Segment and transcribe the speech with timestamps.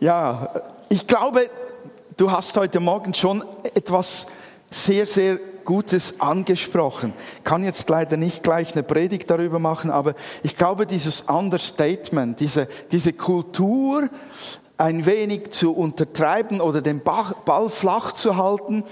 [0.00, 0.48] Ja,
[0.88, 1.48] ich glaube,
[2.16, 3.44] du hast heute Morgen schon
[3.74, 4.26] etwas
[4.70, 7.14] sehr, sehr Gutes angesprochen.
[7.38, 12.40] Ich kann jetzt leider nicht gleich eine Predigt darüber machen, aber ich glaube, dieses Understatement,
[12.40, 14.08] diese, diese Kultur
[14.76, 18.82] ein wenig zu untertreiben oder den Ball flach zu halten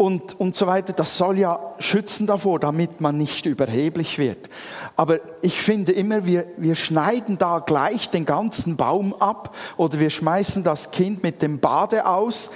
[0.00, 4.48] und, und so weiter, das soll ja schützen davor, damit man nicht überheblich wird.
[4.96, 10.08] Aber ich finde immer, wir, wir schneiden da gleich den ganzen Baum ab oder wir
[10.08, 12.52] schmeißen das Kind mit dem Bade aus,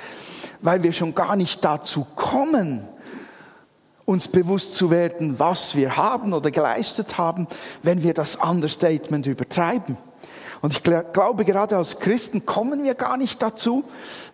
[0.62, 2.88] weil wir schon gar nicht dazu kommen,
[4.06, 7.46] uns bewusst zu werden, was wir haben oder geleistet haben,
[7.82, 9.98] wenn wir das Understatement übertreiben.
[10.62, 13.84] Und ich glaube, gerade als Christen kommen wir gar nicht dazu,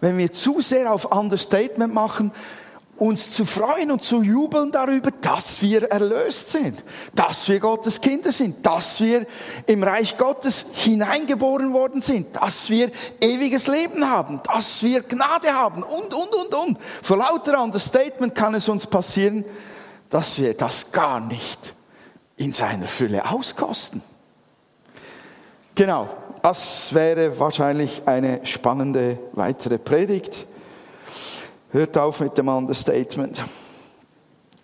[0.01, 2.31] wenn wir zu sehr auf Understatement machen,
[3.01, 8.31] uns zu freuen und zu jubeln darüber, dass wir erlöst sind, dass wir Gottes Kinder
[8.31, 9.27] sind, dass wir
[9.67, 15.83] im Reich Gottes hineingeboren worden sind, dass wir ewiges Leben haben, dass wir Gnade haben
[15.83, 16.79] und, und, und, und.
[17.03, 19.47] Vor lauter Understatement kann es uns passieren,
[20.11, 21.75] dass wir das gar nicht
[22.37, 24.03] in seiner Fülle auskosten.
[25.75, 26.11] Genau,
[26.43, 30.47] das wäre wahrscheinlich eine spannende weitere Predigt.
[31.73, 33.43] Hört auf mit dem Understatement.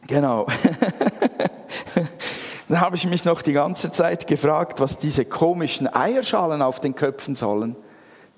[0.07, 0.47] Genau.
[2.69, 6.97] Dann habe ich mich noch die ganze Zeit gefragt, was diese komischen Eierschalen auf den
[6.97, 7.77] Köpfen sollen,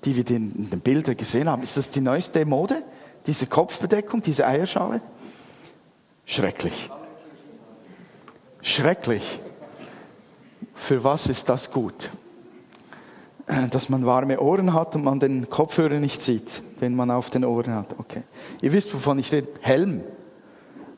[0.05, 1.63] die wir in den Bildern gesehen haben.
[1.63, 2.83] Ist das die neueste Mode?
[3.25, 5.01] Diese Kopfbedeckung, diese Eierschale?
[6.25, 6.91] Schrecklich.
[8.61, 9.39] Schrecklich.
[10.75, 12.11] Für was ist das gut?
[13.71, 17.43] Dass man warme Ohren hat und man den Kopfhörer nicht sieht, den man auf den
[17.43, 17.97] Ohren hat.
[17.97, 18.21] Okay.
[18.61, 19.49] Ihr wisst, wovon ich rede.
[19.61, 20.03] Helm.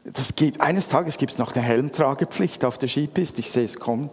[0.04, 3.40] Das gibt, eines Tages gibt es noch eine Helmtragepflicht auf der Skipiste.
[3.40, 4.10] Ich sehe es kommen.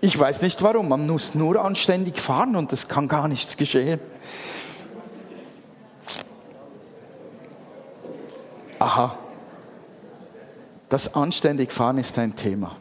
[0.00, 0.88] Ich weiß nicht warum.
[0.88, 3.98] Man muss nur anständig fahren und es kann gar nichts geschehen.
[8.78, 9.18] Aha.
[10.88, 12.76] Das anständig fahren ist ein Thema.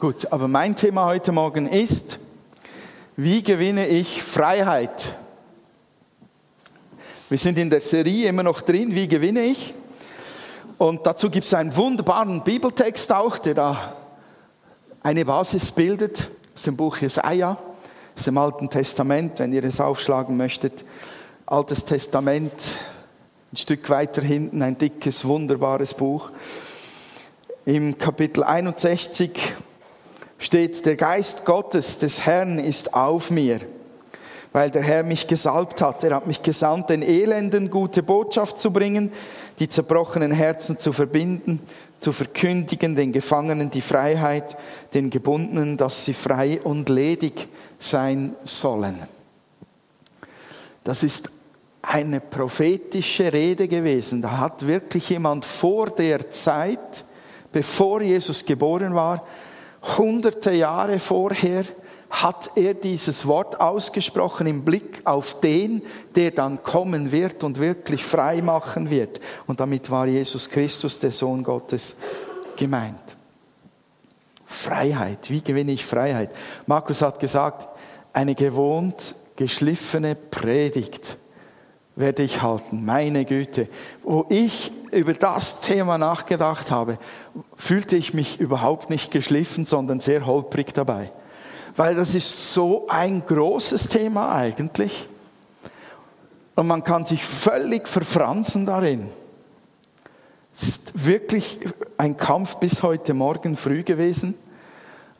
[0.00, 2.18] Gut, aber mein Thema heute Morgen ist,
[3.16, 5.14] wie gewinne ich Freiheit?
[7.28, 9.74] Wir sind in der Serie immer noch drin, wie gewinne ich?
[10.78, 13.96] Und dazu gibt es einen wunderbaren Bibeltext auch, der da
[15.02, 17.56] eine Basis bildet, aus dem Buch Jesaja,
[18.16, 20.84] aus dem Alten Testament, wenn ihr es aufschlagen möchtet.
[21.46, 22.52] Altes Testament,
[23.52, 26.30] ein Stück weiter hinten, ein dickes, wunderbares Buch.
[27.64, 29.54] Im Kapitel 61
[30.38, 33.60] steht, der Geist Gottes des Herrn ist auf mir,
[34.52, 36.04] weil der Herr mich gesalbt hat.
[36.04, 39.12] Er hat mich gesandt, den Elenden gute Botschaft zu bringen,
[39.58, 41.60] die zerbrochenen Herzen zu verbinden,
[41.98, 44.56] zu verkündigen, den Gefangenen die Freiheit,
[44.92, 48.98] den Gebundenen, dass sie frei und ledig sein sollen.
[50.82, 51.30] Das ist
[51.80, 54.22] eine prophetische Rede gewesen.
[54.22, 57.04] Da hat wirklich jemand vor der Zeit,
[57.52, 59.26] bevor Jesus geboren war,
[59.98, 61.64] hunderte Jahre vorher
[62.10, 65.82] hat er dieses Wort ausgesprochen im Blick auf den,
[66.14, 69.20] der dann kommen wird und wirklich frei machen wird.
[69.46, 71.96] Und damit war Jesus Christus, der Sohn Gottes,
[72.56, 72.98] gemeint.
[74.44, 76.30] Freiheit, wie gewinne ich Freiheit?
[76.66, 77.68] Markus hat gesagt,
[78.12, 81.16] eine gewohnt geschliffene Predigt
[81.96, 83.68] werde ich halten, meine Güte.
[84.02, 86.98] Wo ich über das Thema nachgedacht habe,
[87.56, 91.12] fühlte ich mich überhaupt nicht geschliffen, sondern sehr holprig dabei.
[91.76, 95.08] Weil das ist so ein großes Thema eigentlich.
[96.54, 99.08] Und man kann sich völlig verfranzen darin.
[100.56, 101.58] Es ist wirklich
[101.98, 104.34] ein Kampf bis heute Morgen früh gewesen,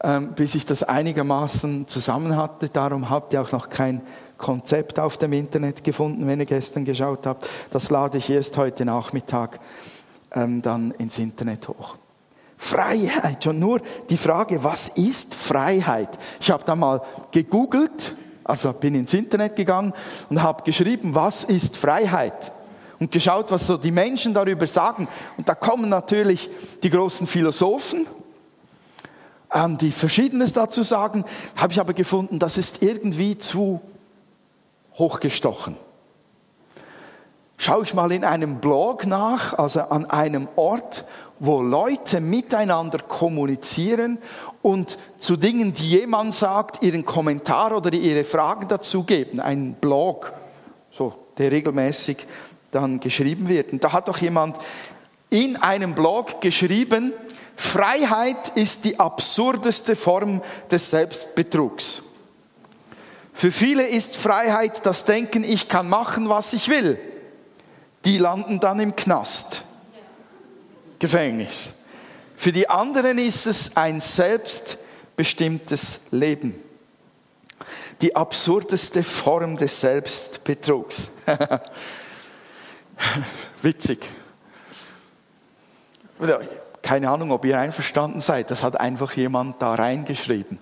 [0.01, 2.69] ähm, bis ich das einigermaßen zusammen hatte.
[2.69, 4.01] Darum habt ihr auch noch kein
[4.45, 7.49] Konzept auf dem Internet gefunden, wenn ihr gestern geschaut habt.
[7.71, 9.59] Das lade ich erst heute Nachmittag
[10.33, 11.97] ähm, dann ins Internet hoch.
[12.59, 16.11] Freiheit, schon nur die Frage, was ist Freiheit?
[16.43, 17.01] Ich habe da mal
[17.31, 19.95] gegoogelt, also bin ins Internet gegangen
[20.29, 22.53] und habe geschrieben, was ist Freiheit?
[23.01, 25.09] Und geschaut, was so die Menschen darüber sagen.
[25.39, 26.51] Und da kommen natürlich
[26.83, 28.07] die großen Philosophen,
[29.55, 31.25] ähm, die Verschiedenes dazu sagen,
[31.57, 33.81] habe ich aber gefunden, das ist irgendwie zu
[34.99, 35.77] hochgestochen.
[37.57, 41.05] Schaue ich mal in einem Blog nach, also an einem Ort,
[41.39, 44.19] wo Leute miteinander kommunizieren
[44.63, 49.41] und zu Dingen, die jemand sagt, ihren Kommentar oder ihre Fragen dazu geben.
[49.41, 50.33] Ein Blog,
[50.91, 52.27] so, der regelmäßig
[52.71, 53.73] dann geschrieben wird.
[53.73, 54.59] Und da hat doch jemand
[55.31, 57.13] in einem Blog geschrieben,
[57.57, 60.41] Freiheit ist die absurdeste Form
[60.71, 62.04] des Selbstbetrugs.
[63.35, 66.99] Für viele ist Freiheit das Denken, ich kann machen, was ich will.
[68.05, 69.65] Die landen dann im Knast,
[71.01, 71.73] Gefängnis.
[72.37, 76.55] Für die anderen ist es ein selbstbestimmtes Leben.
[78.01, 81.09] Die absurdeste Form des Selbstbetrugs.
[83.63, 84.07] Witzig.
[86.83, 88.51] Keine Ahnung, ob ihr einverstanden seid.
[88.51, 90.59] Das hat einfach jemand da reingeschrieben.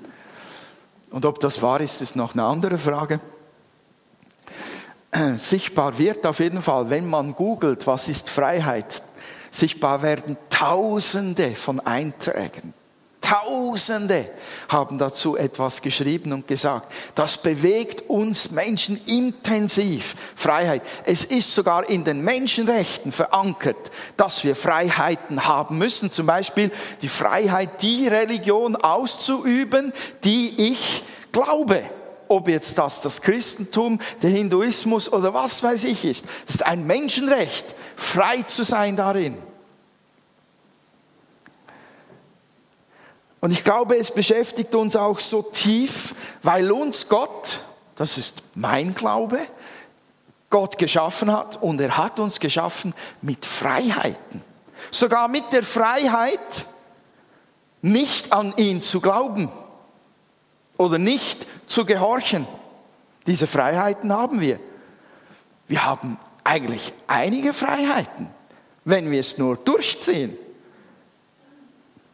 [1.13, 3.21] Und ob das wahr ist, ist noch eine andere Frage.
[5.37, 9.03] Sichtbar wird auf jeden Fall, wenn man googelt, was ist Freiheit,
[9.51, 12.73] sichtbar werden Tausende von Einträgen.
[13.33, 14.29] Tausende
[14.69, 16.93] haben dazu etwas geschrieben und gesagt.
[17.15, 20.17] Das bewegt uns Menschen intensiv.
[20.37, 20.83] Freiheit.
[21.07, 26.11] Es ist sogar in den Menschenrechten verankert, dass wir Freiheiten haben müssen.
[26.11, 26.71] Zum Beispiel
[27.01, 29.95] die Freiheit, die Religion auszuüben,
[30.25, 31.03] die ich
[31.33, 31.85] glaube.
[32.29, 36.27] Ob jetzt das das Christentum, der Hinduismus oder was weiß ich ist.
[36.47, 37.65] Es ist ein Menschenrecht,
[37.97, 39.39] frei zu sein darin.
[43.43, 47.59] Und ich glaube, es beschäftigt uns auch so tief, weil uns Gott,
[47.97, 49.41] das ist mein Glaube,
[50.49, 54.43] Gott geschaffen hat und er hat uns geschaffen mit Freiheiten.
[54.93, 56.67] Sogar mit der Freiheit,
[57.81, 59.51] nicht an ihn zu glauben
[60.77, 62.47] oder nicht zu gehorchen.
[63.27, 64.61] Diese Freiheiten haben wir.
[65.67, 68.29] Wir haben eigentlich einige Freiheiten,
[68.85, 70.39] wenn wir es nur durchziehen.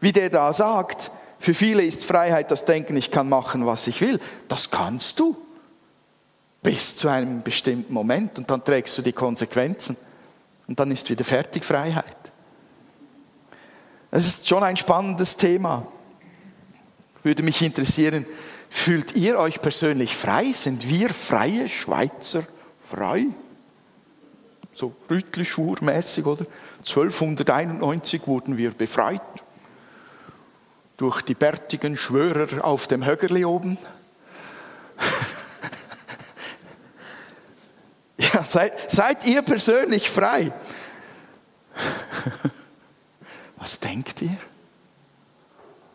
[0.01, 4.01] Wie der da sagt, für viele ist Freiheit das Denken, ich kann machen, was ich
[4.01, 4.21] will.
[4.49, 5.37] Das kannst du.
[6.63, 9.97] Bis zu einem bestimmten Moment und dann trägst du die Konsequenzen.
[10.67, 12.17] Und dann ist wieder fertig Freiheit.
[14.11, 15.87] Es ist schon ein spannendes Thema.
[17.23, 18.27] Würde mich interessieren,
[18.69, 20.53] fühlt ihr euch persönlich frei?
[20.53, 22.43] Sind wir freie Schweizer
[22.89, 23.27] frei?
[24.73, 26.47] So Rütli-Schwur-mäßig, oder?
[26.79, 29.23] 1291 wurden wir befreit
[30.99, 33.79] durch die bärtigen Schwörer auf dem Högerli oben.
[38.19, 40.53] ja, seid, seid ihr persönlich frei?
[43.57, 44.37] Was denkt ihr?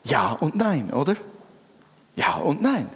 [0.05, 1.17] Ja und nein, oder?
[2.15, 2.89] Ja und nein.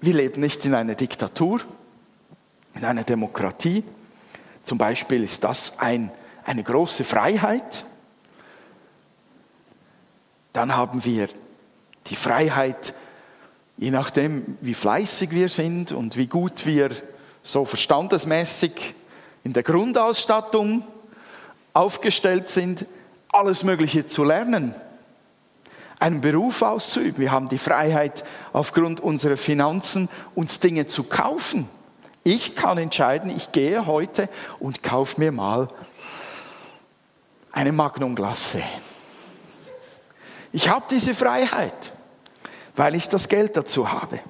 [0.00, 1.62] Wir leben nicht in einer Diktatur,
[2.74, 3.82] in einer Demokratie.
[4.62, 6.10] Zum Beispiel ist das ein,
[6.44, 7.86] eine große Freiheit.
[10.52, 11.28] Dann haben wir
[12.06, 12.94] die Freiheit,
[13.76, 16.90] je nachdem, wie fleißig wir sind und wie gut wir
[17.42, 18.94] so verstandesmäßig
[19.44, 20.84] in der Grundausstattung
[21.72, 22.86] aufgestellt sind,
[23.28, 24.74] alles Mögliche zu lernen,
[25.98, 27.20] einen Beruf auszuüben.
[27.20, 31.68] Wir haben die Freiheit, aufgrund unserer Finanzen uns Dinge zu kaufen.
[32.24, 34.28] Ich kann entscheiden, ich gehe heute
[34.60, 35.68] und kaufe mir mal
[37.52, 38.58] eine Magnum Glace.
[40.52, 41.92] Ich habe diese Freiheit,
[42.76, 44.20] weil ich das Geld dazu habe.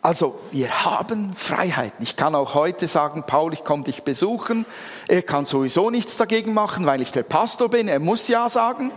[0.00, 2.02] Also wir haben Freiheiten.
[2.02, 4.66] Ich kann auch heute sagen, Paul, ich komme dich besuchen.
[5.06, 7.86] Er kann sowieso nichts dagegen machen, weil ich der Pastor bin.
[7.86, 8.90] Er muss ja sagen.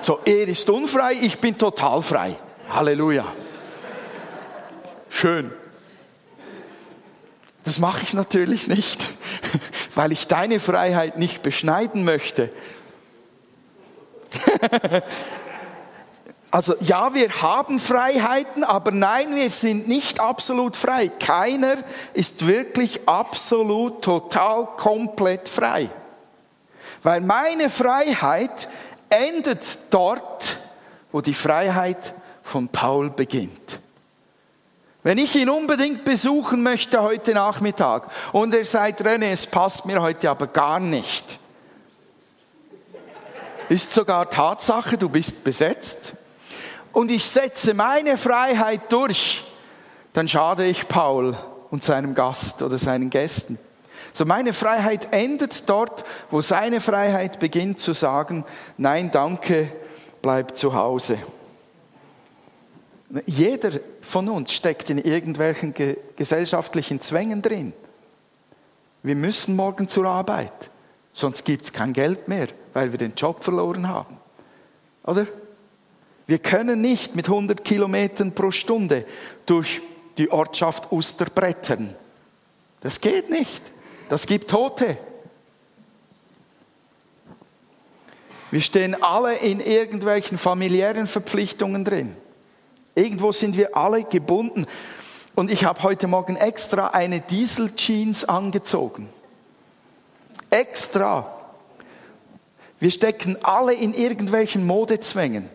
[0.00, 2.36] So, er ist unfrei, ich bin total frei.
[2.70, 3.26] Halleluja.
[5.10, 5.50] Schön.
[7.64, 9.00] Das mache ich natürlich nicht,
[9.96, 12.50] weil ich deine Freiheit nicht beschneiden möchte,
[16.50, 21.08] also ja, wir haben Freiheiten, aber nein, wir sind nicht absolut frei.
[21.08, 21.76] Keiner
[22.14, 25.90] ist wirklich absolut, total, komplett frei.
[27.02, 28.68] Weil meine Freiheit
[29.08, 30.58] endet dort,
[31.12, 33.80] wo die Freiheit von Paul beginnt.
[35.02, 40.02] Wenn ich ihn unbedingt besuchen möchte heute Nachmittag und er sagt, René, es passt mir
[40.02, 41.38] heute aber gar nicht,
[43.68, 46.12] ist sogar Tatsache, du bist besetzt
[46.92, 49.44] und ich setze meine Freiheit durch,
[50.12, 51.36] dann schade ich Paul
[51.70, 53.58] und seinem Gast oder seinen Gästen.
[54.12, 58.44] So meine Freiheit endet dort, wo seine Freiheit beginnt zu sagen,
[58.76, 59.70] nein, danke,
[60.22, 61.18] bleib zu Hause.
[63.26, 63.70] Jeder
[64.02, 65.74] von uns steckt in irgendwelchen
[66.16, 67.72] gesellschaftlichen Zwängen drin.
[69.02, 70.70] Wir müssen morgen zur Arbeit,
[71.12, 72.48] sonst gibt es kein Geld mehr
[72.78, 74.16] weil wir den Job verloren haben.
[75.02, 75.26] Oder?
[76.28, 79.04] Wir können nicht mit 100 Kilometern pro Stunde
[79.46, 79.80] durch
[80.16, 81.92] die Ortschaft Uster brettern.
[82.80, 83.60] Das geht nicht.
[84.08, 84.96] Das gibt Tote.
[88.52, 92.16] Wir stehen alle in irgendwelchen familiären Verpflichtungen drin.
[92.94, 94.66] Irgendwo sind wir alle gebunden.
[95.34, 99.08] Und ich habe heute Morgen extra eine Diesel-Jeans angezogen.
[100.48, 101.37] Extra.
[102.80, 105.48] Wir stecken alle in irgendwelchen Modezwängen.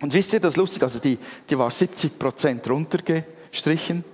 [0.00, 4.04] Und wisst ihr, das ist lustig, also die, die war 70 Prozent runtergestrichen,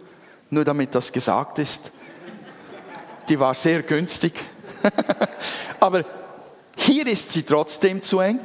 [0.51, 1.91] nur damit das gesagt ist.
[3.29, 4.33] Die war sehr günstig.
[5.81, 6.05] Aber
[6.77, 8.39] hier ist sie trotzdem zu eng.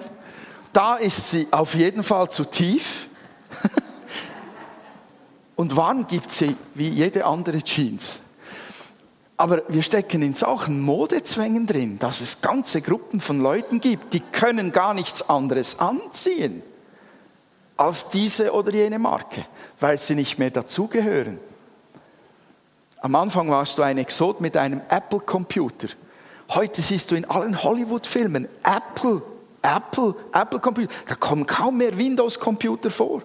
[0.74, 3.08] Da ist sie auf jeden Fall zu tief.
[5.56, 8.22] Und wann gibt sie wie jede andere Jeans?
[9.38, 14.20] Aber wir stecken in solchen Modezwängen drin, dass es ganze Gruppen von Leuten gibt, die
[14.20, 16.64] können gar nichts anderes anziehen
[17.78, 19.46] als diese oder jene Marke,
[19.80, 21.40] weil sie nicht mehr dazugehören.
[23.02, 25.90] Am Anfang warst du ein Exot mit einem Apple-Computer.
[26.50, 29.22] Heute siehst du in allen Hollywood-Filmen Apple,
[29.62, 30.92] Apple, Apple-Computer.
[31.08, 33.22] Da kommen kaum mehr Windows-Computer vor.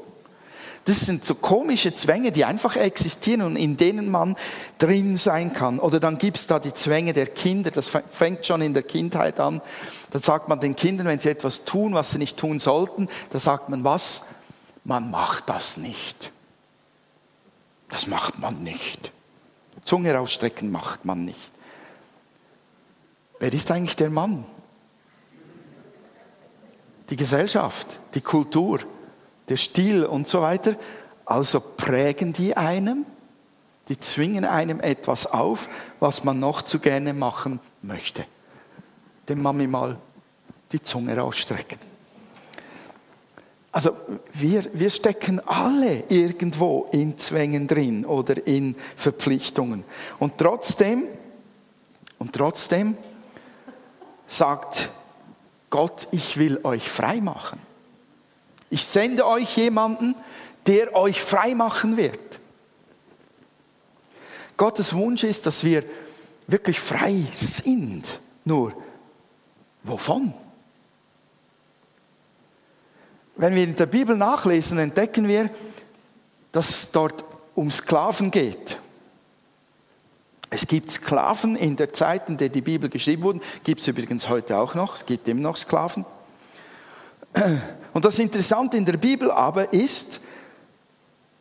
[0.84, 4.34] Das sind so komische Zwänge, die einfach existieren und in denen man
[4.78, 5.78] drin sein kann.
[5.78, 9.38] Oder dann gibt es da die Zwänge der Kinder, das fängt schon in der Kindheit
[9.38, 9.60] an.
[10.10, 13.38] Da sagt man den Kindern, wenn sie etwas tun, was sie nicht tun sollten, da
[13.38, 14.24] sagt man was?
[14.84, 16.32] Man macht das nicht.
[17.88, 19.12] Das macht man nicht.
[19.84, 21.50] Zunge rausstrecken macht man nicht.
[23.38, 24.44] Wer ist eigentlich der Mann?
[27.10, 28.80] Die Gesellschaft, die Kultur
[29.48, 30.76] der Stil und so weiter.
[31.24, 33.06] Also prägen die einem,
[33.88, 35.68] die zwingen einem etwas auf,
[36.00, 38.24] was man noch zu gerne machen möchte.
[39.28, 39.96] Dem Mami mal
[40.72, 41.78] die Zunge rausstrecken.
[43.72, 43.96] Also
[44.34, 49.84] wir, wir stecken alle irgendwo in Zwängen drin oder in Verpflichtungen.
[50.18, 51.04] Und trotzdem,
[52.18, 52.98] und trotzdem
[54.26, 54.90] sagt
[55.70, 57.58] Gott, ich will euch frei machen.
[58.72, 60.14] Ich sende euch jemanden,
[60.66, 62.40] der euch frei machen wird.
[64.56, 65.84] Gottes Wunsch ist, dass wir
[66.46, 68.18] wirklich frei sind.
[68.46, 68.72] Nur,
[69.82, 70.32] wovon?
[73.36, 75.50] Wenn wir in der Bibel nachlesen, entdecken wir,
[76.50, 78.78] dass es dort um Sklaven geht.
[80.48, 84.30] Es gibt Sklaven in der Zeit, in der die Bibel geschrieben wurde, gibt es übrigens
[84.30, 86.06] heute auch noch, es gibt immer noch Sklaven.
[87.92, 90.20] Und das Interessante in der Bibel aber ist,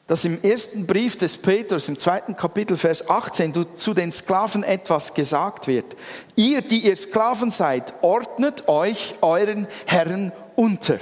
[0.07, 5.13] dass im ersten Brief des Petrus, im zweiten Kapitel, Vers 18, zu den Sklaven etwas
[5.13, 5.95] gesagt wird.
[6.35, 10.99] Ihr, die ihr Sklaven seid, ordnet euch euren Herren unter.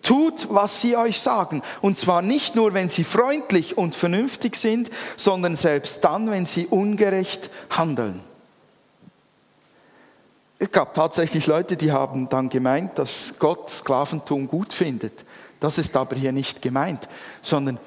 [0.00, 1.62] Tut, was sie euch sagen.
[1.80, 6.66] Und zwar nicht nur, wenn sie freundlich und vernünftig sind, sondern selbst dann, wenn sie
[6.66, 8.22] ungerecht handeln.
[10.66, 15.24] Es gab tatsächlich Leute, die haben dann gemeint, dass Gott Sklaventum gut findet.
[15.60, 17.08] Das ist aber hier nicht gemeint,
[17.40, 17.78] sondern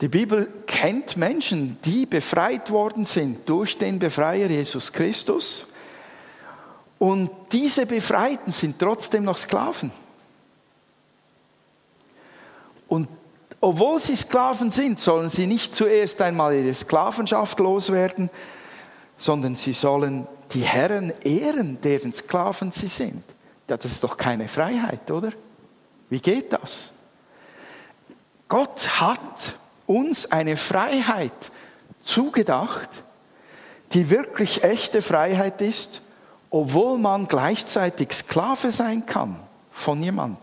[0.00, 5.66] die Bibel kennt Menschen, die befreit worden sind durch den Befreier Jesus Christus.
[6.98, 9.92] Und diese Befreiten sind trotzdem noch Sklaven.
[12.88, 13.08] Und
[13.60, 18.30] obwohl sie Sklaven sind, sollen sie nicht zuerst einmal ihre Sklavenschaft loswerden,
[19.18, 23.22] sondern sie sollen die Herren ehren, deren Sklaven sie sind.
[23.68, 25.32] Ja, das ist doch keine Freiheit, oder?
[26.08, 26.92] Wie geht das?
[28.48, 29.54] Gott hat
[29.86, 31.50] uns eine Freiheit
[32.02, 32.88] zugedacht,
[33.92, 36.02] die wirklich echte Freiheit ist,
[36.50, 39.38] obwohl man gleichzeitig Sklave sein kann
[39.70, 40.42] von jemandem.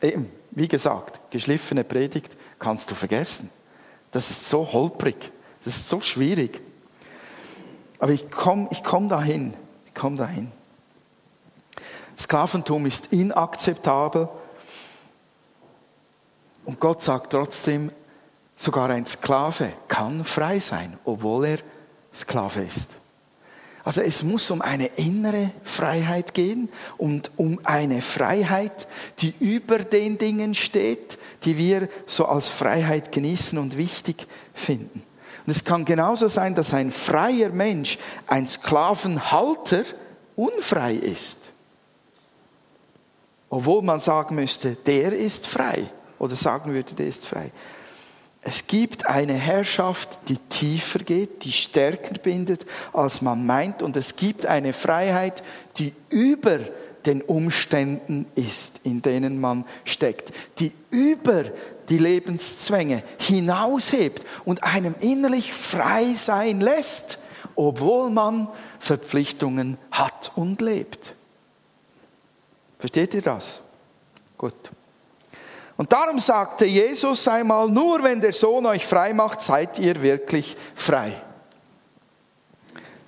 [0.00, 3.50] Eben, wie gesagt, geschliffene Predigt kannst du vergessen.
[4.10, 5.30] Das ist so holprig,
[5.64, 6.60] das ist so schwierig.
[7.98, 9.54] Aber ich komme ich komm dahin.
[9.86, 10.50] Ich komme dahin.
[12.18, 14.28] Sklaventum ist inakzeptabel.
[16.64, 17.90] Und Gott sagt trotzdem,
[18.56, 21.58] sogar ein Sklave kann frei sein, obwohl er
[22.12, 22.90] Sklave ist.
[23.84, 28.86] Also es muss um eine innere Freiheit gehen und um eine Freiheit,
[29.20, 35.02] die über den Dingen steht, die wir so als Freiheit genießen und wichtig finden.
[35.48, 39.82] Und es kann genauso sein, dass ein freier Mensch, ein Sklavenhalter,
[40.36, 41.52] unfrei ist.
[43.48, 45.88] Obwohl man sagen müsste, der ist frei.
[46.18, 47.50] Oder sagen würde, der ist frei.
[48.42, 53.82] Es gibt eine Herrschaft, die tiefer geht, die stärker bindet, als man meint.
[53.82, 55.42] Und es gibt eine Freiheit,
[55.78, 56.58] die über
[57.06, 61.44] den Umständen ist, in denen man steckt, die über
[61.88, 67.18] die Lebenszwänge hinaushebt und einem innerlich frei sein lässt,
[67.54, 71.14] obwohl man Verpflichtungen hat und lebt.
[72.78, 73.60] Versteht ihr das?
[74.36, 74.54] Gut.
[75.76, 80.56] Und darum sagte Jesus einmal, nur wenn der Sohn euch frei macht, seid ihr wirklich
[80.74, 81.22] frei.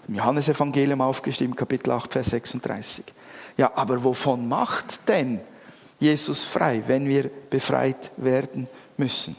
[0.06, 3.04] Im Johannesevangelium aufgestimmt, Kapitel 8, Vers 36.
[3.56, 5.40] Ja, aber wovon macht denn
[6.00, 8.66] Jesus frei, wenn wir befreit werden
[8.96, 9.36] müssen?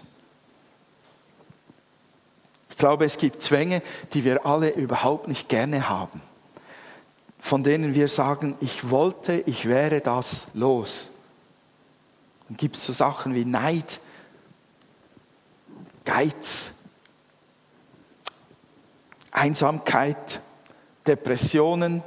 [2.69, 3.81] Ich glaube, es gibt Zwänge,
[4.13, 6.21] die wir alle überhaupt nicht gerne haben,
[7.39, 11.09] von denen wir sagen, ich wollte, ich wäre das los.
[12.47, 13.99] Dann gibt es so Sachen wie Neid,
[16.05, 16.71] Geiz,
[19.31, 20.41] Einsamkeit,
[21.07, 22.03] Depressionen,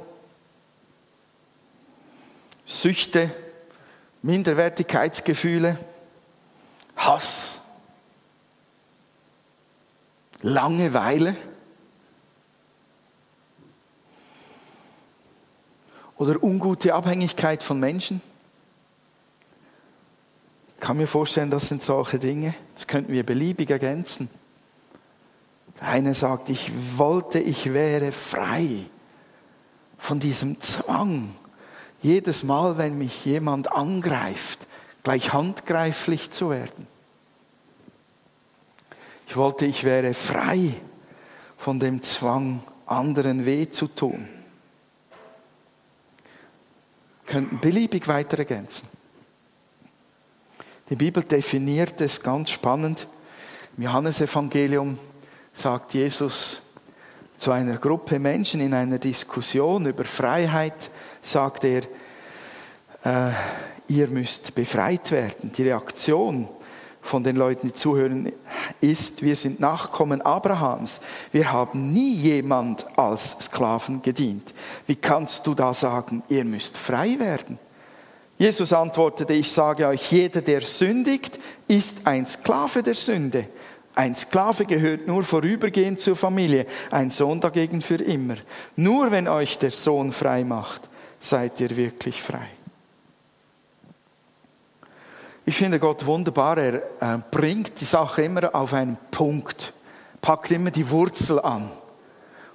[2.65, 3.31] Süchte,
[4.25, 5.77] Minderwertigkeitsgefühle,
[6.95, 7.59] Hass,
[10.41, 11.35] Langeweile
[16.17, 18.19] oder ungute Abhängigkeit von Menschen.
[20.73, 24.31] Ich kann mir vorstellen, das sind solche Dinge, das könnten wir beliebig ergänzen.
[25.79, 28.85] Der eine sagt, ich wollte, ich wäre frei
[29.99, 31.29] von diesem Zwang.
[32.01, 34.67] Jedes Mal, wenn mich jemand angreift,
[35.03, 36.87] gleich handgreiflich zu werden.
[39.27, 40.73] Ich wollte, ich wäre frei
[41.57, 44.27] von dem Zwang, anderen weh zu tun.
[47.25, 48.87] Könnten beliebig weiter ergänzen.
[50.89, 53.07] Die Bibel definiert es ganz spannend.
[53.77, 54.99] Im Johannesevangelium
[55.51, 56.61] sagt Jesus
[57.37, 60.91] zu einer Gruppe Menschen in einer Diskussion über Freiheit,
[61.25, 61.83] sagt er,
[63.03, 63.31] äh,
[63.87, 65.51] ihr müsst befreit werden.
[65.55, 66.47] Die Reaktion
[67.01, 68.31] von den Leuten, die zuhören,
[68.81, 71.01] ist, wir sind Nachkommen Abrahams.
[71.31, 74.53] Wir haben nie jemand als Sklaven gedient.
[74.87, 77.59] Wie kannst du da sagen, ihr müsst frei werden?
[78.37, 83.47] Jesus antwortete, ich sage euch, jeder, der sündigt, ist ein Sklave der Sünde.
[83.93, 88.35] Ein Sklave gehört nur vorübergehend zur Familie, ein Sohn dagegen für immer.
[88.75, 92.49] Nur wenn euch der Sohn frei macht, seid ihr wirklich frei.
[95.47, 99.73] Ich finde Gott wunderbar, er äh, bringt die Sache immer auf einen Punkt,
[100.19, 101.69] packt immer die Wurzel an.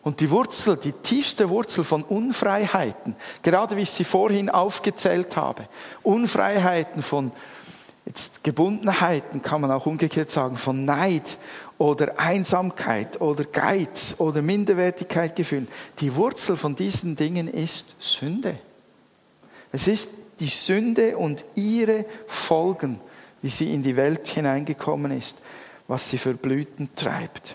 [0.03, 5.69] Und die Wurzel, die tiefste Wurzel von Unfreiheiten, gerade wie ich sie vorhin aufgezählt habe,
[6.03, 7.33] Unfreiheiten von
[8.11, 11.39] Jetzt Gebundenheiten kann man auch umgekehrt sagen, von Neid
[11.79, 15.69] oder Einsamkeit oder Geiz oder Minderwertigkeit gefühlt.
[16.01, 18.59] Die Wurzel von diesen Dingen ist Sünde.
[19.71, 22.99] Es ist die Sünde und ihre Folgen,
[23.43, 25.39] wie sie in die Welt hineingekommen ist,
[25.87, 27.55] was sie für Blüten treibt.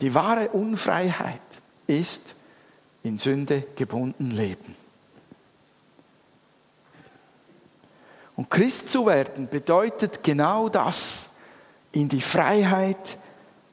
[0.00, 1.42] Die wahre Unfreiheit
[1.86, 2.35] ist
[3.06, 4.74] in Sünde gebunden leben.
[8.34, 11.30] Und Christ zu werden bedeutet genau das,
[11.92, 13.16] in die Freiheit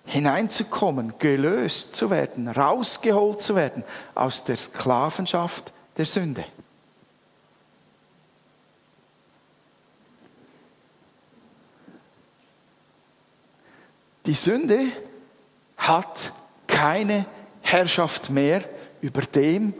[0.05, 3.83] hineinzukommen, gelöst zu werden, rausgeholt zu werden
[4.15, 6.45] aus der Sklavenschaft der Sünde.
[14.25, 14.87] Die Sünde
[15.75, 16.31] hat
[16.67, 17.25] keine
[17.61, 18.63] Herrschaft mehr
[19.03, 19.73] über dem,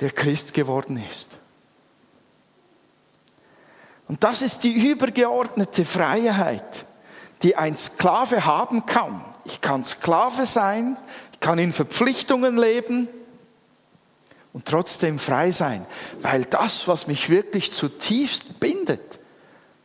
[0.00, 1.36] der Christ geworden ist.
[4.06, 6.84] Und das ist die übergeordnete Freiheit,
[7.42, 9.24] die ein Sklave haben kann.
[9.44, 10.98] Ich kann Sklave sein,
[11.32, 13.08] ich kann in Verpflichtungen leben
[14.52, 15.86] und trotzdem frei sein,
[16.20, 19.18] weil das, was mich wirklich zutiefst bindet,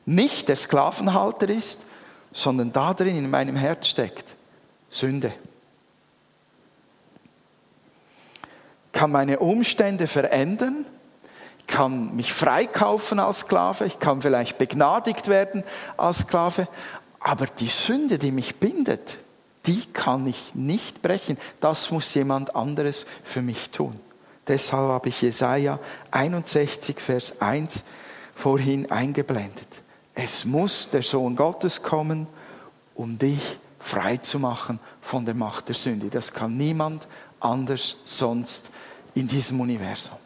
[0.06, 1.86] nicht der Sklavenhalter ist,
[2.34, 4.36] sondern da drin in meinem Herz steckt
[4.90, 5.32] Sünde.
[8.96, 10.86] Kann meine Umstände verändern,
[11.60, 15.64] ich kann mich freikaufen als Sklave, ich kann vielleicht begnadigt werden
[15.98, 16.68] als Sklave,
[17.20, 19.18] aber die Sünde, die mich bindet,
[19.66, 21.38] die kann ich nicht brechen.
[21.60, 24.00] Das muss jemand anderes für mich tun.
[24.48, 25.80] Deshalb habe ich Jesaja
[26.12, 27.84] 61, Vers 1
[28.36, 29.68] vorhin eingeblendet.
[30.14, 32.28] Es muss der Sohn Gottes kommen,
[32.94, 36.10] um dich frei zu machen von der Macht der Sünde.
[36.10, 37.08] Das kann niemand
[37.40, 38.70] anders sonst
[39.16, 40.18] in diesem Universum.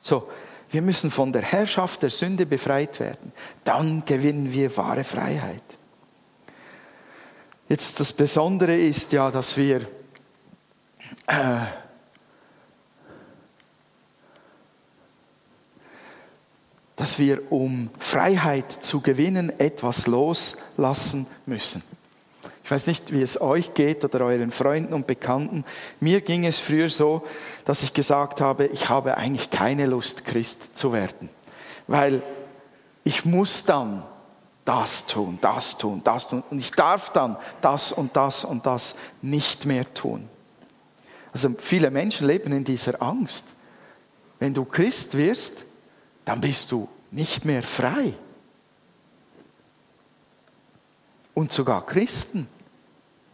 [0.00, 0.28] So,
[0.70, 3.32] wir müssen von der Herrschaft der Sünde befreit werden.
[3.64, 5.62] Dann gewinnen wir wahre Freiheit.
[7.68, 9.86] Jetzt das Besondere ist ja, dass wir
[11.26, 11.60] äh,
[17.00, 21.82] dass wir, um Freiheit zu gewinnen, etwas loslassen müssen.
[22.70, 25.64] Ich weiß nicht, wie es euch geht oder euren Freunden und Bekannten.
[25.98, 27.26] Mir ging es früher so,
[27.64, 31.30] dass ich gesagt habe, ich habe eigentlich keine Lust, Christ zu werden.
[31.88, 32.22] Weil
[33.02, 34.04] ich muss dann
[34.64, 36.44] das tun, das tun, das tun.
[36.48, 40.28] Und ich darf dann das und das und das nicht mehr tun.
[41.32, 43.46] Also viele Menschen leben in dieser Angst.
[44.38, 45.64] Wenn du Christ wirst,
[46.24, 48.14] dann bist du nicht mehr frei.
[51.34, 52.46] Und sogar Christen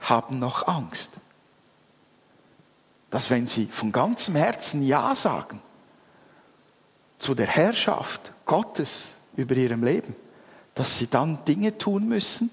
[0.09, 1.11] haben noch Angst,
[3.11, 5.61] dass wenn sie von ganzem Herzen Ja sagen
[7.19, 10.15] zu der Herrschaft Gottes über ihrem Leben,
[10.75, 12.51] dass sie dann Dinge tun müssen,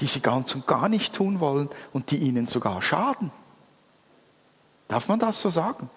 [0.00, 3.32] die sie ganz und gar nicht tun wollen und die ihnen sogar schaden.
[4.86, 5.90] Darf man das so sagen?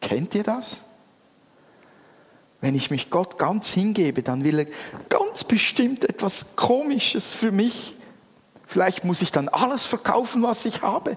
[0.00, 0.82] Kennt ihr das?
[2.60, 4.66] Wenn ich mich Gott ganz hingebe, dann will er
[5.10, 7.94] ganz bestimmt etwas Komisches für mich.
[8.74, 11.16] Vielleicht muss ich dann alles verkaufen, was ich habe.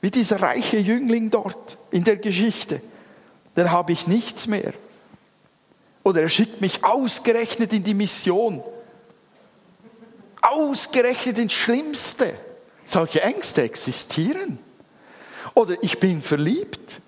[0.00, 2.82] Wie dieser reiche Jüngling dort in der Geschichte.
[3.54, 4.72] Dann habe ich nichts mehr.
[6.02, 8.64] Oder er schickt mich ausgerechnet in die Mission.
[10.40, 12.34] Ausgerechnet ins Schlimmste.
[12.84, 14.58] Solche Ängste existieren.
[15.54, 17.00] Oder ich bin verliebt.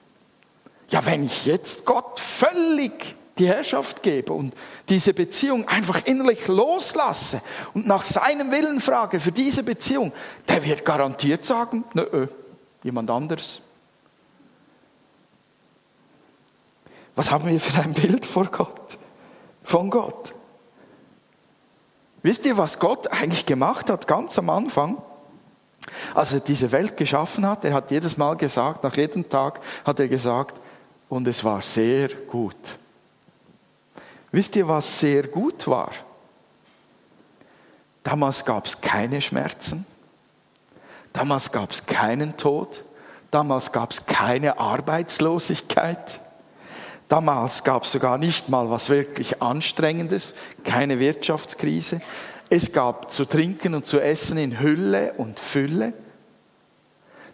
[0.88, 4.54] Ja, wenn ich jetzt Gott völlig die Herrschaft gebe und
[4.88, 7.42] diese Beziehung einfach innerlich loslasse
[7.74, 10.12] und nach seinem Willen frage für diese Beziehung,
[10.48, 12.28] der wird garantiert sagen, nö,
[12.82, 13.60] jemand anderes.
[17.16, 18.98] Was haben wir für ein Bild vor Gott?
[19.62, 20.34] Von Gott.
[22.22, 24.98] Wisst ihr, was Gott eigentlich gemacht hat, ganz am Anfang?
[26.14, 30.00] Als er diese Welt geschaffen hat, er hat jedes Mal gesagt, nach jedem Tag hat
[30.00, 30.60] er gesagt,
[31.08, 32.56] und es war sehr gut.
[34.34, 35.92] Wisst ihr, was sehr gut war?
[38.02, 39.86] Damals gab es keine Schmerzen.
[41.12, 42.82] Damals gab es keinen Tod.
[43.30, 46.18] Damals gab es keine Arbeitslosigkeit.
[47.08, 52.00] Damals gab es sogar nicht mal was wirklich Anstrengendes, keine Wirtschaftskrise.
[52.50, 55.92] Es gab zu trinken und zu essen in Hülle und Fülle.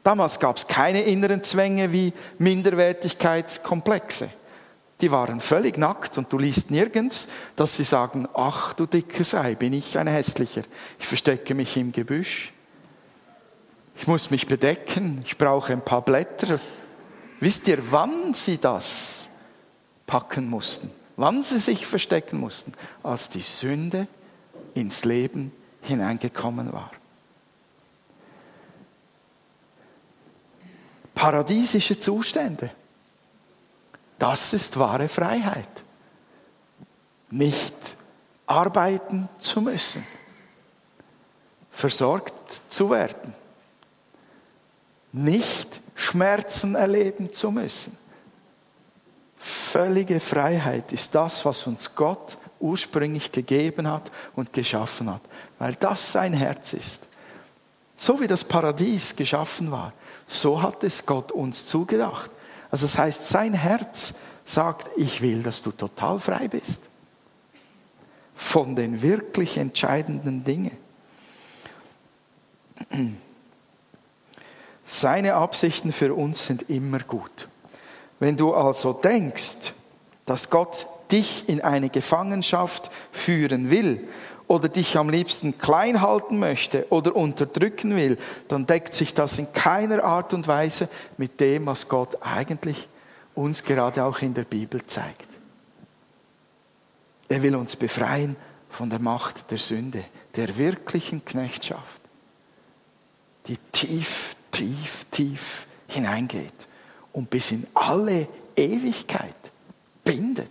[0.02, 4.28] Damals gab es keine inneren Zwänge wie Minderwertigkeitskomplexe
[5.00, 9.54] die waren völlig nackt und du liest nirgends, dass sie sagen, ach du dicker Sei,
[9.54, 10.62] bin ich ein hässlicher.
[10.98, 12.52] Ich verstecke mich im Gebüsch.
[13.96, 16.58] Ich muss mich bedecken, ich brauche ein paar Blätter.
[17.40, 19.28] Wisst ihr, wann sie das
[20.06, 20.90] packen mussten?
[21.16, 22.72] Wann sie sich verstecken mussten?
[23.02, 24.06] Als die Sünde
[24.74, 26.90] ins Leben hineingekommen war.
[31.14, 32.70] Paradiesische Zustände.
[34.20, 35.66] Das ist wahre Freiheit.
[37.30, 37.74] Nicht
[38.46, 40.06] arbeiten zu müssen,
[41.70, 43.32] versorgt zu werden,
[45.12, 47.96] nicht Schmerzen erleben zu müssen.
[49.38, 55.22] Völlige Freiheit ist das, was uns Gott ursprünglich gegeben hat und geschaffen hat,
[55.58, 57.04] weil das sein Herz ist.
[57.96, 59.94] So wie das Paradies geschaffen war,
[60.26, 62.30] so hat es Gott uns zugedacht.
[62.70, 66.82] Also das heißt, sein Herz sagt, ich will, dass du total frei bist
[68.34, 70.76] von den wirklich entscheidenden Dingen.
[74.86, 77.48] Seine Absichten für uns sind immer gut.
[78.18, 79.72] Wenn du also denkst,
[80.26, 84.08] dass Gott dich in eine Gefangenschaft führen will
[84.50, 89.52] oder dich am liebsten klein halten möchte oder unterdrücken will, dann deckt sich das in
[89.52, 92.88] keiner Art und Weise mit dem, was Gott eigentlich
[93.36, 95.28] uns gerade auch in der Bibel zeigt.
[97.28, 98.34] Er will uns befreien
[98.68, 100.02] von der Macht der Sünde,
[100.34, 102.00] der wirklichen Knechtschaft,
[103.46, 106.66] die tief, tief, tief hineingeht
[107.12, 109.36] und bis in alle Ewigkeit
[110.02, 110.50] bindet.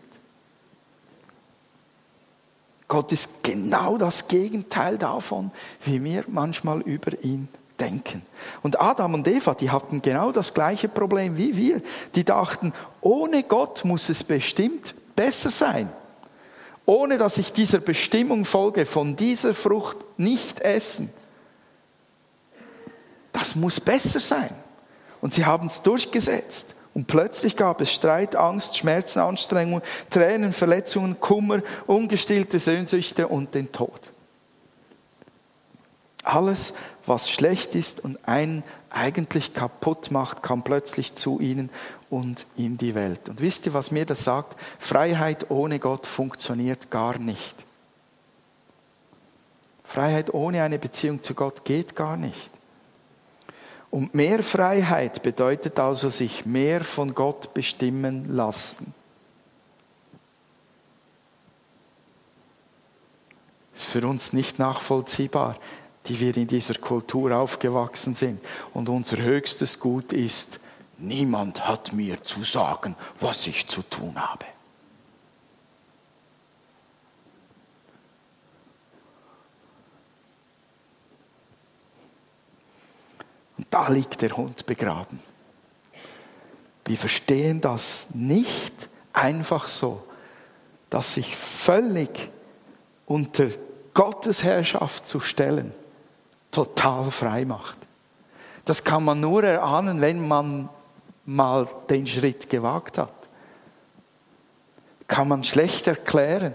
[2.99, 5.53] Gott ist genau das Gegenteil davon,
[5.85, 7.47] wie wir manchmal über ihn
[7.79, 8.23] denken.
[8.61, 11.81] Und Adam und Eva, die hatten genau das gleiche Problem wie wir.
[12.15, 15.89] Die dachten, ohne Gott muss es bestimmt besser sein.
[16.85, 21.09] Ohne dass ich dieser Bestimmung folge, von dieser Frucht nicht essen.
[23.31, 24.49] Das muss besser sein.
[25.21, 26.75] Und sie haben es durchgesetzt.
[26.99, 33.71] Und plötzlich gab es Streit, Angst, Schmerzen, Anstrengungen, Tränen, Verletzungen, Kummer, ungestillte Sehnsüchte und den
[33.71, 34.11] Tod.
[36.25, 36.73] Alles,
[37.05, 41.69] was schlecht ist und einen eigentlich kaputt macht, kam plötzlich zu ihnen
[42.09, 43.29] und in die Welt.
[43.29, 44.59] Und wisst ihr, was mir das sagt?
[44.77, 47.55] Freiheit ohne Gott funktioniert gar nicht.
[49.85, 52.48] Freiheit ohne eine Beziehung zu Gott geht gar nicht.
[53.91, 58.93] Und mehr Freiheit bedeutet also sich mehr von Gott bestimmen lassen.
[63.79, 65.57] ist für uns nicht nachvollziehbar,
[66.07, 68.41] die wir in dieser Kultur aufgewachsen sind.
[68.73, 70.59] Und unser höchstes Gut ist,
[70.97, 74.45] niemand hat mir zu sagen, was ich zu tun habe.
[83.69, 85.19] Da liegt der Hund begraben.
[86.85, 88.73] Wir verstehen das nicht
[89.13, 90.03] einfach so,
[90.89, 92.29] dass sich völlig
[93.05, 93.47] unter
[93.93, 95.73] Gottes Herrschaft zu stellen,
[96.51, 97.77] total frei macht.
[98.65, 100.69] Das kann man nur erahnen, wenn man
[101.25, 103.13] mal den Schritt gewagt hat.
[105.07, 106.53] Kann man schlecht erklären.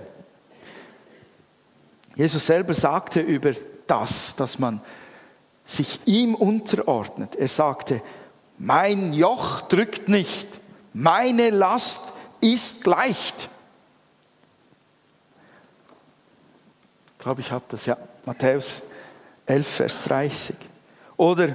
[2.17, 3.53] Jesus selber sagte über
[3.87, 4.81] das, dass man
[5.65, 7.37] sich ihm unterordnet.
[7.37, 8.03] Er sagte,
[8.59, 10.49] mein Joch drückt nicht,
[10.93, 13.49] meine Last ist leicht.
[17.13, 17.97] Ich glaube, ich habe das, ja.
[18.27, 18.83] Matthäus
[19.47, 20.57] 11, Vers 30.
[21.17, 21.55] Oder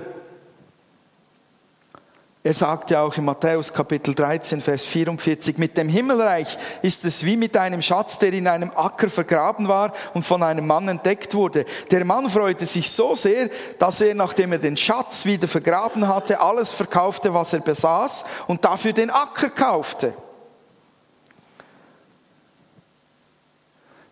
[2.42, 7.26] er sagt ja auch in Matthäus Kapitel 13, Vers 44, mit dem Himmelreich ist es
[7.26, 11.34] wie mit einem Schatz, der in einem Acker vergraben war und von einem Mann entdeckt
[11.34, 11.66] wurde.
[11.92, 16.40] Der Mann freute sich so sehr, dass er, nachdem er den Schatz wieder vergraben hatte,
[16.40, 20.14] alles verkaufte, was er besaß und dafür den Acker kaufte.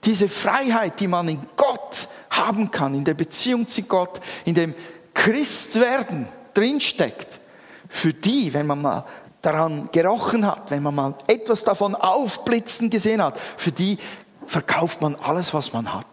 [0.04, 4.76] Diese Freiheit, die man in Gott haben kann, in der Beziehung zu Gott, in dem
[5.14, 7.40] Christwerden drinsteckt,
[7.90, 9.06] für die, wenn man mal
[9.42, 13.98] daran gerochen hat, wenn man mal etwas davon aufblitzen gesehen hat, für die
[14.46, 16.06] verkauft man alles, was man hat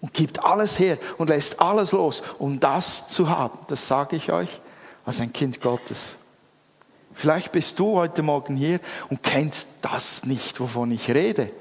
[0.00, 3.58] und gibt alles her und lässt alles los, um das zu haben.
[3.68, 4.60] Das sage ich euch
[5.04, 6.16] als ein Kind Gottes.
[7.14, 8.80] Vielleicht bist du heute Morgen hier
[9.10, 11.52] und kennst das nicht, wovon ich rede.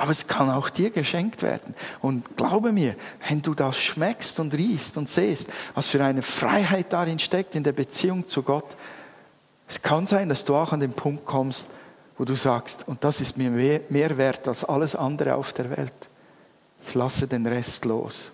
[0.00, 1.74] Aber es kann auch dir geschenkt werden.
[2.00, 2.96] Und glaube mir,
[3.28, 7.64] wenn du das schmeckst und riechst und siehst, was für eine Freiheit darin steckt in
[7.64, 8.64] der Beziehung zu Gott,
[9.68, 11.66] es kann sein, dass du auch an den Punkt kommst,
[12.16, 15.92] wo du sagst, und das ist mir mehr, wert als alles andere auf der Welt.
[16.88, 18.30] Ich lasse den Rest los.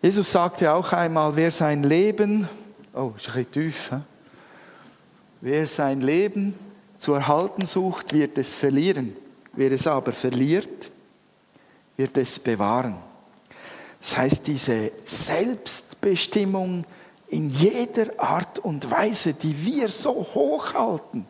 [0.00, 2.48] Jesus sagte auch einmal, wer sein Leben,
[2.94, 3.96] oh, ist ein bisschen tief, he?
[5.42, 6.54] wer sein Leben
[6.96, 9.14] zu erhalten sucht, wird es verlieren.
[9.52, 10.90] Wer es aber verliert,
[11.96, 12.96] wird es bewahren.
[14.00, 16.84] Das heißt, diese Selbstbestimmung
[17.28, 21.26] in jeder Art und Weise, die wir so hochhalten,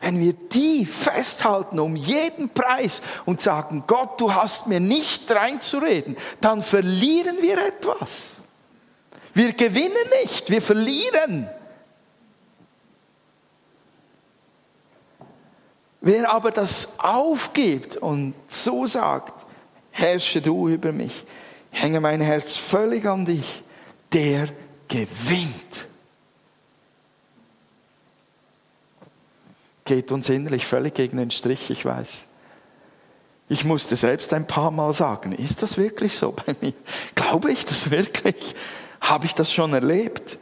[0.00, 6.16] wenn wir die festhalten um jeden Preis und sagen, Gott, du hast mir nicht reinzureden,
[6.40, 8.32] dann verlieren wir etwas.
[9.34, 11.48] Wir gewinnen nicht, wir verlieren.
[16.06, 19.44] Wer aber das aufgibt und so sagt,
[19.90, 21.24] herrsche du über mich,
[21.72, 23.64] hänge mein Herz völlig an dich,
[24.12, 24.48] der
[24.86, 25.86] gewinnt.
[29.84, 32.26] Geht uns innerlich völlig gegen den Strich, ich weiß.
[33.48, 36.72] Ich musste selbst ein paar Mal sagen, ist das wirklich so bei mir?
[37.16, 38.54] Glaube ich das wirklich?
[39.00, 40.38] Habe ich das schon erlebt?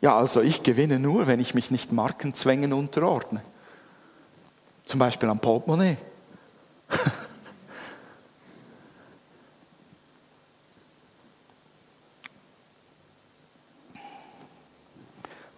[0.00, 3.42] Ja, also ich gewinne nur, wenn ich mich nicht Markenzwängen unterordne.
[4.84, 5.96] Zum Beispiel am Portemonnaie.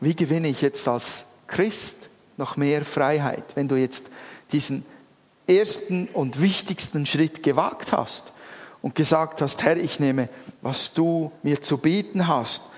[0.01, 4.07] Wie gewinne ich jetzt als Christ noch mehr Freiheit, wenn du jetzt
[4.53, 4.87] diesen
[5.47, 8.33] ersten und wichtigsten Schritt gewagt hast
[8.81, 10.31] und gesagt hast, Herr, ich nehme,
[10.63, 12.70] was du mir zu bieten hast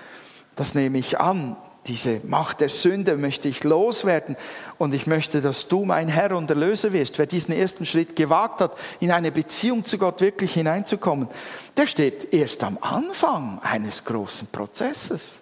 [0.55, 1.55] das nehme ich an.
[1.87, 4.37] Diese Macht der Sünde möchte ich loswerden
[4.77, 7.19] und ich möchte, dass du mein Herr und Erlöser wirst.
[7.19, 11.27] Wer diesen ersten Schritt gewagt hat, in eine Beziehung zu Gott wirklich hineinzukommen,
[11.75, 15.41] der steht erst am Anfang eines großen Prozesses.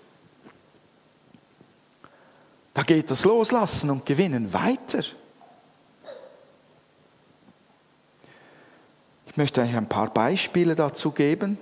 [2.73, 5.03] Da geht das Loslassen und Gewinnen weiter.
[9.27, 11.59] Ich möchte euch ein paar Beispiele dazu geben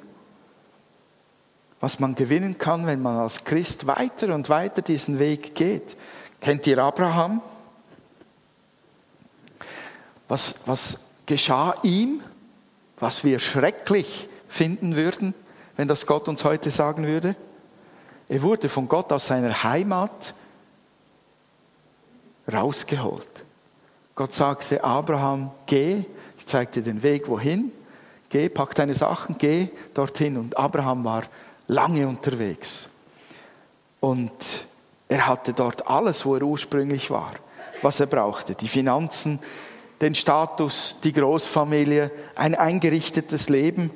[1.80, 5.96] was man gewinnen kann, wenn man als Christ weiter und weiter diesen Weg geht.
[6.42, 7.42] Kennt ihr Abraham?
[10.28, 12.22] Was, was geschah ihm,
[13.00, 15.34] was wir schrecklich finden würden,
[15.78, 17.36] wenn das Gott uns heute sagen würde?
[18.28, 20.34] Er wurde von Gott aus seiner Heimat
[22.52, 23.28] rausgeholt.
[24.16, 26.04] Gott sagte, Abraham, geh,
[26.38, 27.72] ich zeige dir den Weg wohin,
[28.30, 30.38] geh, pack deine Sachen, geh dorthin.
[30.38, 31.24] Und Abraham war
[31.70, 32.90] lange unterwegs.
[34.02, 34.66] Und
[35.08, 37.34] er hatte dort alles, wo er ursprünglich war,
[37.82, 38.56] was er brauchte.
[38.56, 39.40] Die Finanzen,
[40.02, 43.92] den Status, die Großfamilie, ein eingerichtetes Leben.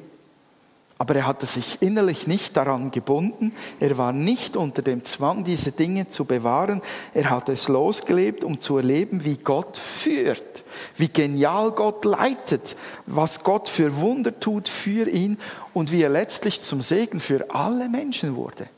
[1.03, 3.51] Aber er hatte sich innerlich nicht daran gebunden.
[3.81, 6.81] Er war nicht unter dem Zwang, diese Dinge zu bewahren.
[7.13, 10.63] Er hat es losgelebt, um zu erleben, wie Gott führt,
[10.95, 15.37] wie genial Gott leitet, was Gott für Wunder tut für ihn
[15.73, 18.69] und wie er letztlich zum Segen für alle Menschen wurde.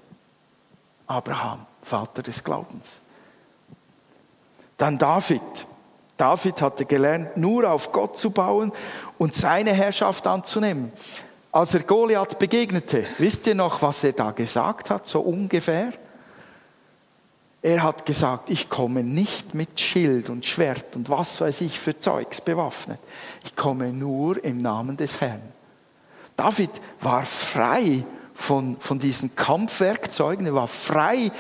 [1.06, 3.02] Abraham, Vater des Glaubens.
[4.80, 5.44] Dann David.
[6.18, 8.72] David hatte gelernt, nur auf Gott zu bauen
[9.20, 10.92] und seine Herrschaft anzunehmen.
[11.56, 15.94] Als er Goliath begegnete, wisst ihr noch, was er da gesagt hat, so ungefähr?
[17.62, 21.98] Er hat gesagt, ich komme nicht mit Schild und Schwert und was weiß ich für
[21.98, 23.00] Zeugs bewaffnet.
[23.46, 25.42] Ich komme nur im Namen des Herrn.
[26.36, 31.32] David war frei von, von diesen Kampfwerkzeugen, er war frei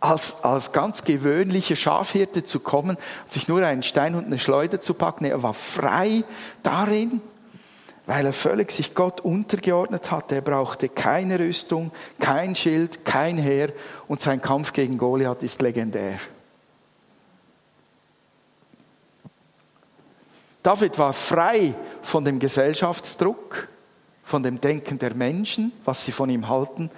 [0.00, 2.96] als, als ganz gewöhnlicher Schafhirte zu kommen
[3.28, 5.26] sich nur einen Stein und eine Schleuder zu packen.
[5.26, 6.24] Er war frei
[6.62, 7.20] darin,
[8.08, 10.36] weil er völlig sich Gott untergeordnet hatte.
[10.36, 13.70] Er brauchte keine Rüstung, kein Schild, kein Heer
[14.08, 16.18] und sein Kampf gegen Goliath ist legendär.
[20.62, 23.68] David war frei von dem Gesellschaftsdruck,
[24.24, 26.90] von dem Denken der Menschen, was sie von ihm halten,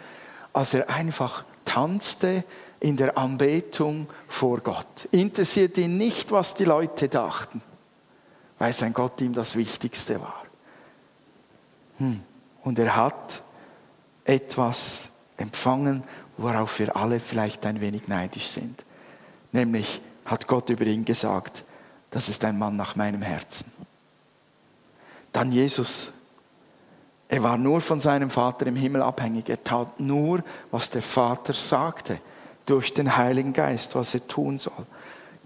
[0.52, 2.44] als er einfach tanzte
[2.78, 5.08] in der Anbetung vor Gott.
[5.10, 7.62] Interessiert ihn nicht, was die Leute dachten,
[8.60, 10.44] weil sein Gott ihm das Wichtigste war.
[12.00, 12.20] Hm.
[12.62, 13.42] Und er hat
[14.24, 15.02] etwas
[15.36, 16.02] empfangen,
[16.36, 18.84] worauf wir alle vielleicht ein wenig neidisch sind.
[19.52, 21.64] Nämlich hat Gott über ihn gesagt,
[22.10, 23.70] das ist ein Mann nach meinem Herzen.
[25.32, 26.12] Dann Jesus.
[27.28, 29.48] Er war nur von seinem Vater im Himmel abhängig.
[29.48, 32.18] Er tat nur, was der Vater sagte,
[32.66, 34.86] durch den Heiligen Geist, was er tun soll.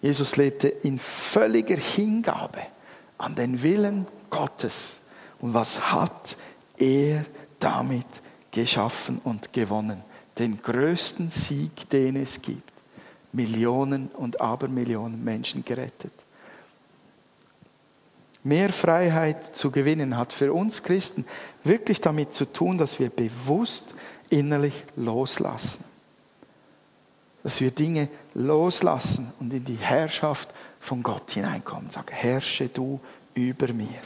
[0.00, 2.60] Jesus lebte in völliger Hingabe
[3.18, 4.98] an den Willen Gottes.
[5.44, 6.38] Und was hat
[6.78, 7.26] er
[7.60, 8.06] damit
[8.50, 10.02] geschaffen und gewonnen?
[10.38, 12.72] Den größten Sieg, den es gibt.
[13.32, 16.14] Millionen und Abermillionen Menschen gerettet.
[18.42, 21.26] Mehr Freiheit zu gewinnen hat für uns Christen
[21.62, 23.94] wirklich damit zu tun, dass wir bewusst
[24.30, 25.84] innerlich loslassen.
[27.42, 30.48] Dass wir Dinge loslassen und in die Herrschaft
[30.80, 31.90] von Gott hineinkommen.
[31.90, 32.98] Sag, herrsche du
[33.34, 34.00] über mir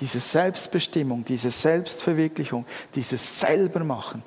[0.00, 4.22] diese Selbstbestimmung, diese Selbstverwirklichung, dieses Selbermachen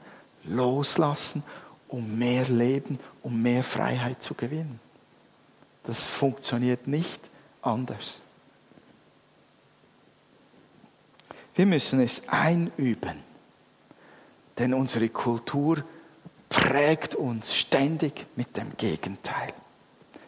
[0.46, 1.44] loslassen,
[1.88, 4.80] um mehr Leben, um mehr Freiheit zu gewinnen.
[5.84, 7.20] Das funktioniert nicht
[7.62, 8.20] anders.
[11.56, 13.20] Wir müssen es einüben,
[14.58, 15.84] denn unsere Kultur
[16.48, 19.54] prägt uns ständig mit dem Gegenteil.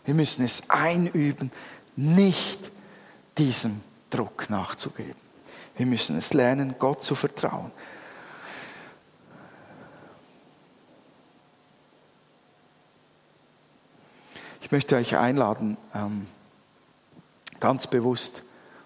[0.05, 1.51] Wir müssen es einüben,
[1.95, 2.59] nicht
[3.37, 5.30] diesem Druck nachzugeben.
[5.77, 7.71] Wir müssen es lernen, Gott zu vertrauen.
[14.61, 16.27] Ich möchte euch einladen, ähm,
[17.59, 18.43] ganz bewusst,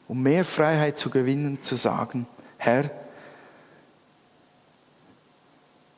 [0.07, 2.89] um mehr Freiheit zu gewinnen, zu sagen, Herr,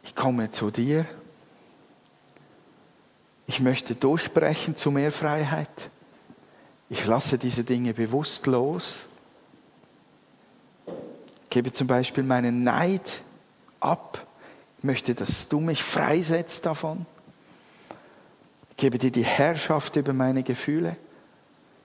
[0.03, 1.05] ich komme zu dir.
[3.45, 5.89] Ich möchte durchbrechen zu mehr Freiheit.
[6.89, 9.07] Ich lasse diese Dinge bewusst los
[11.49, 13.21] gebe zum Beispiel meinen Neid
[13.79, 14.25] ab.
[14.79, 17.05] Ich möchte, dass du mich freisetzt davon.
[18.71, 20.95] Ich gebe dir die Herrschaft über meine Gefühle.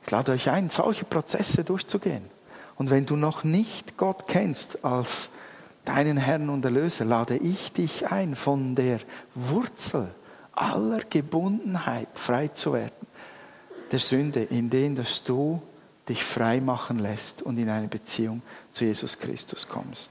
[0.04, 2.24] Ich lade euch ein, solche Prozesse durchzugehen.
[2.76, 5.30] Und wenn du noch nicht Gott kennst als
[5.84, 9.00] deinen Herrn und Erlöser, lade ich dich ein, von der
[9.34, 10.08] Wurzel
[10.52, 13.06] aller Gebundenheit frei zu werden.
[13.90, 15.62] Der Sünde, in indem dass du
[16.08, 20.10] dich frei machen lässt und in eine Beziehung zu Jesus Christus kommst.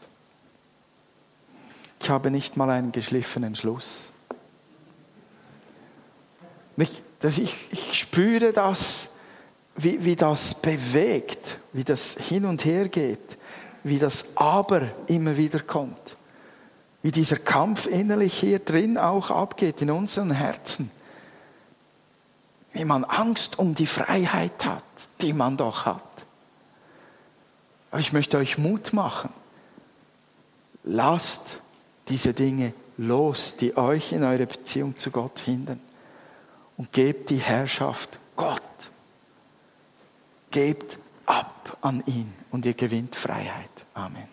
[2.00, 4.06] Ich habe nicht mal einen geschliffenen Schluss.
[6.78, 9.10] Ich, dass ich, ich spüre das,
[9.76, 13.38] wie, wie das bewegt, wie das hin und her geht,
[13.84, 16.18] wie das Aber immer wieder kommt,
[17.04, 20.90] wie dieser Kampf innerlich hier drin auch abgeht in unseren Herzen,
[22.74, 24.84] wie man Angst um die Freiheit hat,
[25.22, 26.04] die man doch hat.
[27.92, 29.32] Aber ich möchte euch Mut machen.
[30.84, 31.60] Lasst
[32.08, 35.80] diese Dinge los, die euch in eurer Beziehung zu Gott hindern.
[36.78, 38.62] Und gebt die Herrschaft Gott.
[40.50, 43.70] Gebt ab an ihn und ihr gewinnt Freiheit.
[43.94, 44.31] Amen.